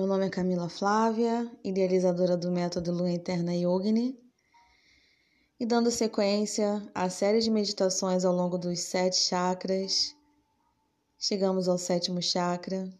Meu 0.00 0.06
nome 0.06 0.24
é 0.24 0.30
Camila 0.30 0.66
Flávia, 0.66 1.46
idealizadora 1.62 2.34
do 2.34 2.50
método 2.50 2.90
Lua 2.90 3.10
Interna 3.10 3.54
Yogini, 3.54 4.18
e 5.60 5.66
dando 5.66 5.90
sequência 5.90 6.90
à 6.94 7.10
série 7.10 7.40
de 7.40 7.50
meditações 7.50 8.24
ao 8.24 8.34
longo 8.34 8.56
dos 8.56 8.80
sete 8.80 9.16
chakras, 9.18 10.16
chegamos 11.18 11.68
ao 11.68 11.76
sétimo 11.76 12.22
chakra, 12.22 12.90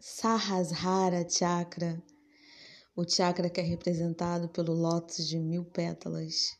Sahasrara 0.00 1.28
Chakra, 1.28 2.02
o 2.96 3.06
chakra 3.06 3.50
que 3.50 3.60
é 3.60 3.64
representado 3.64 4.48
pelo 4.48 4.72
lótus 4.72 5.28
de 5.28 5.38
mil 5.38 5.66
pétalas, 5.66 6.56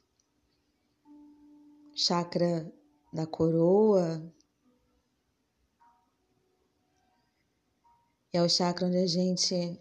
chakra 1.95 2.71
da 3.11 3.27
coroa, 3.27 4.23
É 8.37 8.43
o 8.43 8.49
chakra 8.49 8.89
onde 8.89 8.97
a 8.97 9.07
gente 9.07 9.79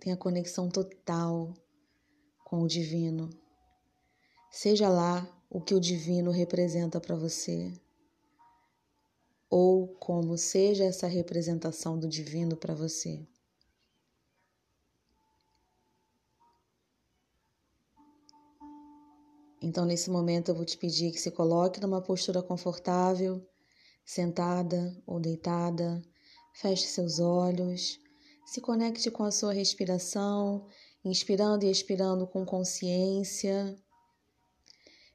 tem 0.00 0.12
a 0.12 0.16
conexão 0.16 0.68
total 0.68 1.54
com 2.44 2.62
o 2.62 2.66
divino. 2.66 3.30
Seja 4.50 4.88
lá 4.88 5.24
o 5.48 5.60
que 5.60 5.72
o 5.72 5.78
divino 5.78 6.32
representa 6.32 7.00
para 7.00 7.14
você, 7.14 7.72
ou 9.48 9.86
como 9.86 10.36
seja 10.36 10.82
essa 10.82 11.06
representação 11.06 11.96
do 11.96 12.08
divino 12.08 12.56
para 12.56 12.74
você. 12.74 13.24
Então, 19.62 19.84
nesse 19.84 20.10
momento, 20.10 20.48
eu 20.48 20.56
vou 20.56 20.64
te 20.64 20.76
pedir 20.76 21.12
que 21.12 21.20
se 21.20 21.30
coloque 21.30 21.80
numa 21.80 22.02
postura 22.02 22.42
confortável, 22.42 23.48
sentada 24.04 25.00
ou 25.06 25.20
deitada 25.20 26.02
Feche 26.52 26.86
seus 26.86 27.18
olhos, 27.18 27.98
se 28.44 28.60
conecte 28.60 29.10
com 29.10 29.22
a 29.22 29.30
sua 29.30 29.52
respiração, 29.52 30.66
inspirando 31.04 31.64
e 31.64 31.70
expirando 31.70 32.26
com 32.26 32.44
consciência. 32.44 33.76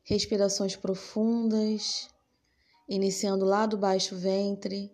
Respirações 0.03 0.75
profundas, 0.75 2.09
iniciando 2.87 3.45
lá 3.45 3.65
do 3.65 3.77
baixo 3.77 4.15
ventre, 4.15 4.91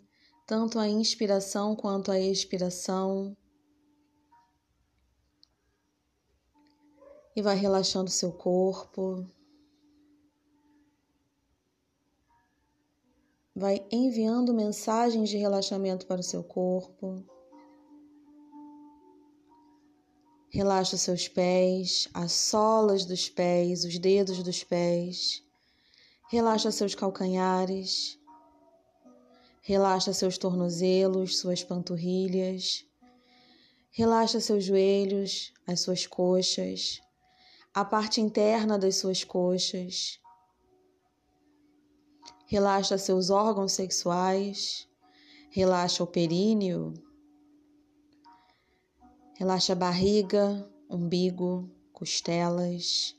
tanto 0.48 0.80
a 0.80 0.88
inspiração 0.88 1.76
quanto 1.76 2.12
a 2.12 2.20
expiração. 2.20 3.36
E 7.36 7.42
vai 7.42 7.56
relaxando 7.56 8.10
seu 8.10 8.32
corpo. 8.32 9.26
Vai 13.62 13.86
enviando 13.92 14.56
mensagens 14.56 15.30
de 15.30 15.38
relaxamento 15.38 16.08
para 16.08 16.20
o 16.20 16.24
seu 16.24 16.44
corpo. 16.44 17.24
Relaxa 20.50 20.98
seus 20.98 21.28
pés, 21.28 22.10
as 22.12 22.32
solas 22.32 23.06
dos 23.06 23.30
pés, 23.30 23.86
os 23.86 24.00
dedos 24.00 24.42
dos 24.42 24.64
pés. 24.64 25.44
Relaxa 26.28 26.72
seus 26.72 26.96
calcanhares. 26.96 28.20
Relaxa 29.62 30.12
seus 30.12 30.40
tornozelos, 30.40 31.38
suas 31.38 31.64
panturrilhas. 31.64 32.84
Relaxa 33.92 34.40
seus 34.40 34.66
joelhos, 34.66 35.54
as 35.68 35.82
suas 35.82 36.08
coxas, 36.08 37.00
a 37.76 37.86
parte 37.86 38.20
interna 38.22 38.80
das 38.80 38.96
suas 38.96 39.24
coxas 39.24 40.20
relaxa 42.52 42.98
seus 42.98 43.30
órgãos 43.30 43.72
sexuais, 43.72 44.86
relaxa 45.50 46.04
o 46.04 46.06
períneo, 46.06 46.94
relaxa 49.40 49.72
a 49.72 49.76
barriga, 49.76 50.70
umbigo, 50.90 51.72
costelas, 51.94 53.16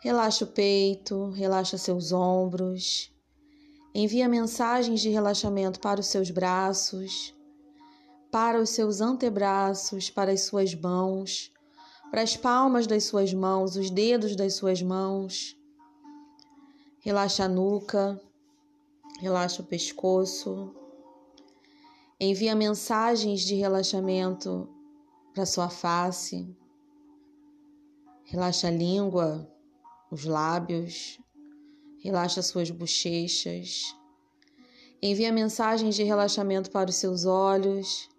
relaxa 0.00 0.44
o 0.44 0.46
peito, 0.46 1.30
relaxa 1.30 1.76
seus 1.76 2.12
ombros, 2.12 3.12
envia 3.92 4.28
mensagens 4.28 5.00
de 5.00 5.08
relaxamento 5.08 5.80
para 5.80 5.98
os 5.98 6.06
seus 6.06 6.30
braços, 6.30 7.34
para 8.30 8.60
os 8.60 8.70
seus 8.70 9.00
antebraços, 9.00 10.10
para 10.10 10.30
as 10.30 10.42
suas 10.42 10.72
mãos, 10.76 11.52
para 12.12 12.22
as 12.22 12.36
palmas 12.36 12.86
das 12.86 13.02
suas 13.02 13.34
mãos, 13.34 13.74
os 13.74 13.90
dedos 13.90 14.36
das 14.36 14.54
suas 14.54 14.80
mãos 14.80 15.55
Relaxa 17.06 17.44
a 17.44 17.48
nuca, 17.48 18.20
relaxa 19.20 19.62
o 19.62 19.64
pescoço. 19.64 20.74
Envia 22.18 22.52
mensagens 22.52 23.42
de 23.42 23.54
relaxamento 23.54 24.68
para 25.32 25.46
sua 25.46 25.68
face. 25.68 26.52
Relaxa 28.24 28.66
a 28.66 28.72
língua, 28.72 29.48
os 30.10 30.24
lábios. 30.24 31.20
Relaxa 32.00 32.42
suas 32.42 32.72
bochechas. 32.72 33.94
Envia 35.00 35.30
mensagens 35.30 35.94
de 35.94 36.02
relaxamento 36.02 36.72
para 36.72 36.90
os 36.90 36.96
seus 36.96 37.24
olhos, 37.24 38.10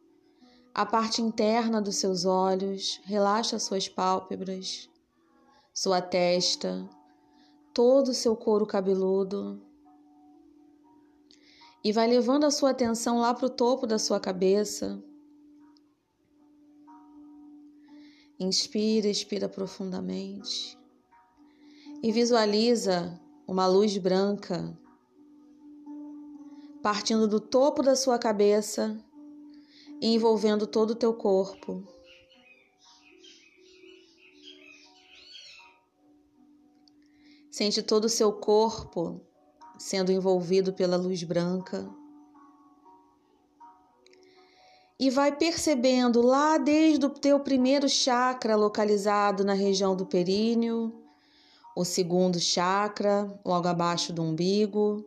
a 0.73 0.85
parte 0.85 1.21
interna 1.21 1.81
dos 1.81 1.97
seus 1.97 2.23
olhos. 2.23 3.01
Relaxa 3.03 3.59
suas 3.59 3.89
pálpebras, 3.89 4.89
sua 5.73 6.01
testa, 6.01 6.89
todo 7.77 8.07
o 8.07 8.13
seu 8.15 8.35
couro 8.35 8.65
cabeludo 8.65 9.61
e 11.83 11.91
vai 11.91 12.07
levando 12.07 12.43
a 12.43 12.49
sua 12.49 12.71
atenção 12.71 13.19
lá 13.19 13.35
para 13.35 13.45
o 13.45 13.51
topo 13.51 13.85
da 13.85 13.99
sua 13.99 14.19
cabeça. 14.19 14.99
Inspira, 18.39 19.07
expira 19.07 19.47
profundamente 19.47 20.75
e 22.01 22.11
visualiza 22.11 23.21
uma 23.47 23.67
luz 23.67 23.95
branca 23.99 24.75
partindo 26.81 27.27
do 27.27 27.39
topo 27.39 27.83
da 27.83 27.95
sua 27.95 28.17
cabeça 28.17 28.99
e 30.01 30.15
envolvendo 30.15 30.65
todo 30.65 30.91
o 30.91 30.95
teu 30.95 31.13
corpo. 31.13 31.96
Sente 37.57 37.81
todo 37.81 38.05
o 38.05 38.09
seu 38.09 38.31
corpo 38.31 39.19
sendo 39.79 40.11
envolvido 40.11 40.73
pela 40.73 40.95
luz 40.95 41.23
branca. 41.23 41.89
E 44.99 45.09
vai 45.09 45.35
percebendo 45.35 46.21
lá 46.21 46.59
desde 46.59 47.03
o 47.07 47.09
teu 47.09 47.39
primeiro 47.39 47.89
chakra 47.89 48.55
localizado 48.55 49.43
na 49.43 49.53
região 49.53 49.95
do 49.95 50.05
períneo, 50.05 51.01
o 51.75 51.83
segundo 51.83 52.39
chakra 52.39 53.27
logo 53.43 53.67
abaixo 53.67 54.13
do 54.13 54.21
umbigo, 54.21 55.03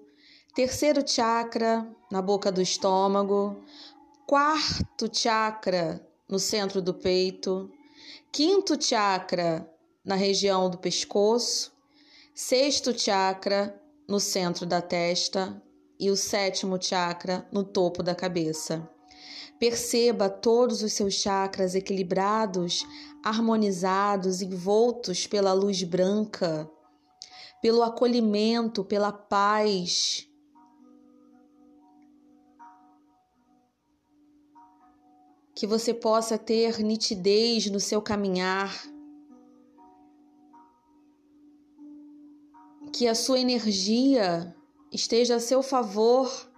terceiro 0.53 1.09
chakra 1.09 1.89
na 2.11 2.21
boca 2.21 2.51
do 2.51 2.61
estômago, 2.61 3.63
quarto 4.27 5.09
chakra 5.17 6.05
no 6.29 6.41
centro 6.41 6.83
do 6.83 6.95
peito, 6.95 7.71
quinto 8.33 8.77
chakra 8.83 9.73
na 10.05 10.17
região 10.17 10.69
do 10.69 10.79
pescoço, 10.79 11.79
sexto 12.35 12.97
chakra 12.99 13.81
no 14.09 14.21
centro 14.21 14.65
da 14.65 14.81
testa 14.81 15.63
e 15.99 16.11
o 16.11 16.17
sétimo 16.17 16.81
chakra 16.81 17.47
no 17.53 17.65
topo 17.65 18.03
da 18.03 18.15
cabeça. 18.15 18.89
Perceba 19.59 20.31
todos 20.31 20.83
os 20.83 20.93
seus 20.93 21.15
chakras 21.15 21.75
equilibrados, 21.75 22.87
harmonizados, 23.23 24.41
envoltos 24.41 25.27
pela 25.27 25.53
luz 25.53 25.83
branca, 25.83 26.71
pelo 27.61 27.83
acolhimento, 27.83 28.83
pela 28.83 29.13
paz. 29.13 30.27
Que 35.55 35.67
você 35.67 35.93
possa 35.93 36.39
ter 36.39 36.79
nitidez 36.79 37.67
no 37.67 37.79
seu 37.79 38.01
caminhar 38.01 38.73
que 42.93 43.07
a 43.07 43.15
sua 43.15 43.39
energia 43.39 44.55
esteja 44.93 45.37
a 45.37 45.41
seu 45.41 45.63
favor. 45.63 46.49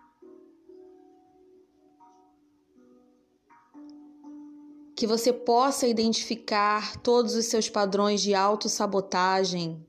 Que 4.97 5.07
você 5.07 5.33
possa 5.33 5.87
identificar 5.87 6.97
todos 7.03 7.35
os 7.35 7.47
seus 7.47 7.69
padrões 7.69 8.21
de 8.21 8.35
autossabotagem 8.35 9.85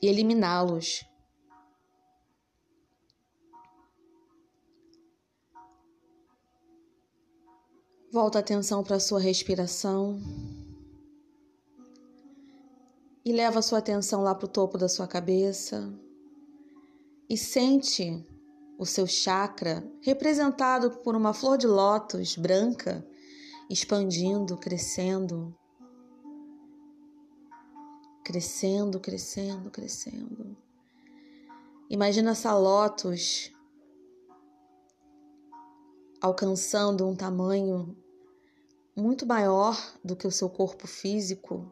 e 0.00 0.06
eliminá-los. 0.06 1.04
Volta 8.12 8.38
a 8.38 8.40
atenção 8.40 8.84
para 8.84 8.96
a 8.96 9.00
sua 9.00 9.18
respiração 9.18 10.20
e 13.24 13.32
leva 13.32 13.62
sua 13.62 13.78
atenção 13.78 14.22
lá 14.22 14.34
para 14.34 14.46
o 14.46 14.48
topo 14.48 14.76
da 14.76 14.88
sua 14.88 15.08
cabeça 15.08 15.92
e 17.28 17.36
sente 17.36 18.24
o 18.78 18.84
seu 18.84 19.06
chakra, 19.06 19.88
representado 20.02 20.90
por 20.98 21.16
uma 21.16 21.32
flor 21.32 21.56
de 21.56 21.66
lótus 21.66 22.36
branca, 22.36 23.06
expandindo, 23.70 24.56
crescendo, 24.56 25.56
crescendo, 28.24 29.00
crescendo, 29.00 29.70
crescendo. 29.70 30.56
Imagina 31.88 32.32
essa 32.32 32.56
lótus 32.56 33.52
alcançando 36.20 37.06
um 37.06 37.14
tamanho 37.14 37.96
muito 38.96 39.26
maior 39.26 39.76
do 40.02 40.16
que 40.16 40.26
o 40.26 40.32
seu 40.32 40.48
corpo 40.48 40.86
físico. 40.86 41.70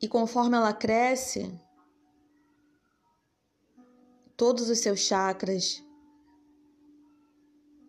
E 0.00 0.08
conforme 0.08 0.56
ela 0.56 0.72
cresce, 0.72 1.58
todos 4.36 4.68
os 4.68 4.78
seus 4.78 5.00
chakras 5.00 5.82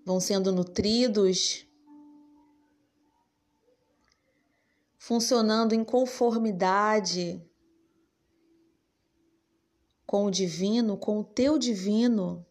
vão 0.06 0.20
sendo 0.20 0.54
nutridos, 0.54 1.68
funcionando 4.98 5.74
em 5.74 5.84
conformidade 5.84 7.46
com 10.06 10.26
o 10.26 10.32
divino, 10.32 10.98
com 10.98 11.20
o 11.20 11.24
teu 11.26 11.60
divino. 11.60 12.46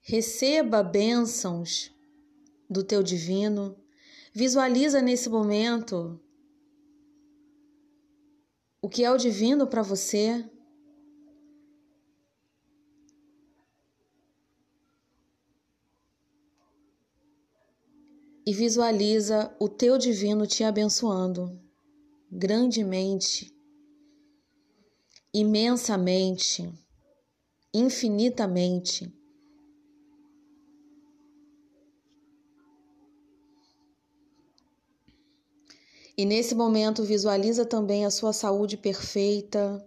Receba 0.00 0.84
bênçãos 0.84 1.92
do 2.70 2.84
teu 2.84 3.02
divino. 3.02 3.76
Visualiza 4.38 5.00
nesse 5.00 5.30
momento 5.30 6.20
o 8.82 8.86
que 8.86 9.02
é 9.02 9.10
o 9.10 9.16
divino 9.16 9.66
para 9.66 9.80
você. 9.80 10.44
E 18.44 18.52
visualiza 18.52 19.56
o 19.58 19.70
teu 19.70 19.96
divino 19.96 20.46
te 20.46 20.62
abençoando 20.62 21.58
grandemente, 22.30 23.50
imensamente, 25.32 26.70
infinitamente. 27.72 29.10
E 36.16 36.24
nesse 36.24 36.54
momento 36.54 37.04
visualiza 37.04 37.66
também 37.66 38.06
a 38.06 38.10
sua 38.10 38.32
saúde 38.32 38.78
perfeita, 38.78 39.86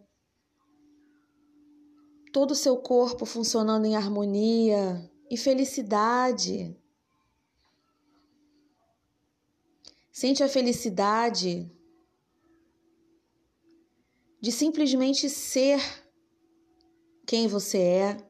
todo 2.32 2.52
o 2.52 2.56
seu 2.56 2.78
corpo 2.78 3.26
funcionando 3.26 3.86
em 3.86 3.96
harmonia 3.96 5.12
e 5.30 5.36
felicidade. 5.36 6.78
Sente 10.12 10.44
a 10.44 10.50
felicidade 10.50 11.72
de 14.40 14.52
simplesmente 14.52 15.30
ser 15.30 15.82
quem 17.26 17.48
você 17.48 17.80
é, 17.80 18.30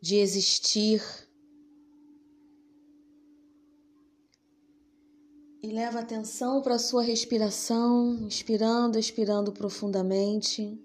de 0.00 0.16
existir. 0.16 1.25
E 5.66 5.72
leva 5.72 5.98
atenção 5.98 6.62
para 6.62 6.76
a 6.76 6.78
sua 6.78 7.02
respiração, 7.02 8.14
inspirando, 8.24 9.00
expirando 9.00 9.52
profundamente. 9.52 10.80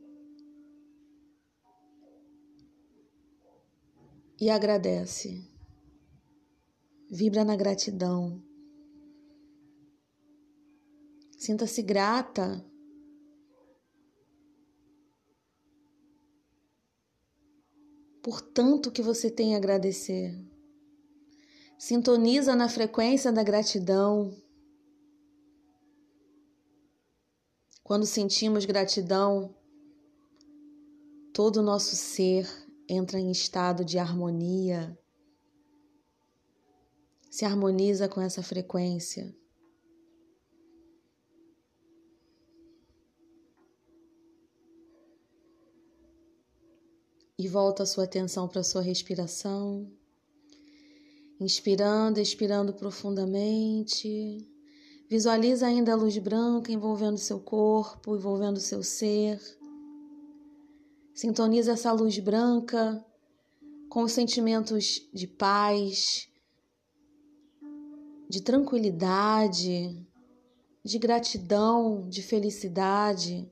E 4.39 4.49
agradece. 4.49 5.47
Vibra 7.11 7.45
na 7.45 7.55
gratidão. 7.55 8.43
Sinta-se 11.37 11.83
grata 11.83 12.65
por 18.23 18.41
tanto 18.41 18.91
que 18.91 19.03
você 19.03 19.29
tem 19.29 19.53
a 19.53 19.57
agradecer. 19.57 20.35
Sintoniza 21.77 22.55
na 22.55 22.67
frequência 22.67 23.31
da 23.31 23.43
gratidão. 23.43 24.35
Quando 27.91 28.05
sentimos 28.05 28.63
gratidão, 28.63 29.53
todo 31.33 31.57
o 31.57 31.61
nosso 31.61 31.93
ser 31.93 32.47
entra 32.87 33.19
em 33.19 33.29
estado 33.29 33.83
de 33.83 33.99
harmonia, 33.99 34.97
se 37.29 37.43
harmoniza 37.43 38.07
com 38.07 38.21
essa 38.21 38.41
frequência. 38.41 39.35
E 47.37 47.45
volta 47.45 47.83
a 47.83 47.85
sua 47.85 48.05
atenção 48.05 48.47
para 48.47 48.61
a 48.61 48.63
sua 48.63 48.81
respiração. 48.81 49.91
Inspirando, 51.41 52.21
expirando 52.21 52.73
profundamente. 52.73 54.49
Visualiza 55.11 55.67
ainda 55.67 55.91
a 55.91 55.95
luz 55.97 56.17
branca 56.17 56.71
envolvendo 56.71 57.17
seu 57.17 57.37
corpo, 57.37 58.15
envolvendo 58.15 58.61
seu 58.61 58.81
ser. 58.81 59.41
Sintoniza 61.13 61.73
essa 61.73 61.91
luz 61.91 62.17
branca 62.19 63.05
com 63.89 64.03
os 64.03 64.13
sentimentos 64.13 65.05
de 65.13 65.27
paz, 65.27 66.29
de 68.29 68.41
tranquilidade, 68.41 70.01
de 70.81 70.97
gratidão, 70.97 72.07
de 72.07 72.21
felicidade. 72.23 73.51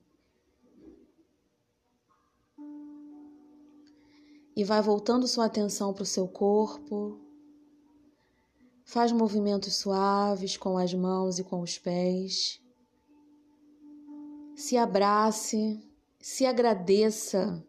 E 4.56 4.64
vai 4.64 4.82
voltando 4.82 5.28
sua 5.28 5.48
atenção 5.48 5.94
para 5.94 6.04
o 6.04 6.06
seu 6.06 6.26
corpo. 6.26 7.20
Faz 8.90 9.12
movimentos 9.12 9.76
suaves 9.76 10.58
com 10.58 10.76
as 10.76 10.96
mãos 10.96 11.38
e 11.38 11.44
com 11.44 11.62
os 11.62 11.78
pés. 11.78 12.60
Se 14.56 14.78
abrace, 14.78 15.80
se 16.20 16.44
agradeça 16.44 17.64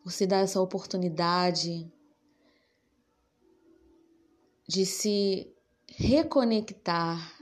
por 0.00 0.12
se 0.12 0.24
dar 0.24 0.38
essa 0.38 0.60
oportunidade 0.60 1.92
de 4.64 4.86
se 4.86 5.52
reconectar 5.88 7.36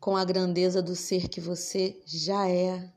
com 0.00 0.16
a 0.16 0.24
grandeza 0.24 0.82
do 0.82 0.96
ser 0.96 1.28
que 1.28 1.40
você 1.40 2.02
já 2.04 2.48
é. 2.50 2.92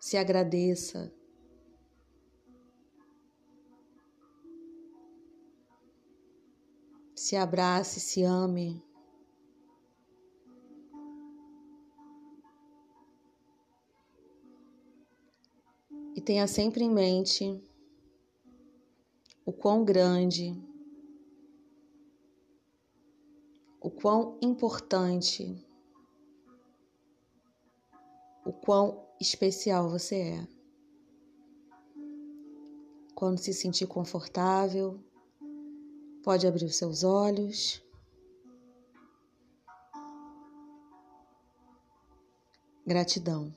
Se 0.00 0.16
agradeça. 0.16 1.14
Se 7.24 7.36
abrace, 7.36 8.00
se 8.00 8.22
ame. 8.22 8.84
E 16.14 16.20
tenha 16.20 16.46
sempre 16.46 16.84
em 16.84 16.90
mente 16.90 17.64
o 19.42 19.54
quão 19.54 19.86
grande, 19.86 20.54
o 23.80 23.90
quão 23.90 24.38
importante, 24.42 25.66
o 28.44 28.52
quão 28.52 29.08
especial 29.18 29.88
você 29.88 30.16
é. 30.20 30.48
Quando 33.14 33.38
se 33.38 33.54
sentir 33.54 33.86
confortável, 33.86 35.02
Pode 36.24 36.46
abrir 36.46 36.64
os 36.64 36.76
seus 36.76 37.04
olhos. 37.04 37.82
Gratidão. 42.86 43.54